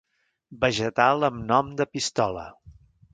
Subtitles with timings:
[0.63, 2.47] Vegetal amb nom de pistola.